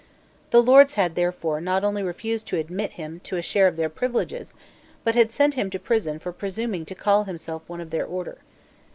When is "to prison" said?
5.69-6.17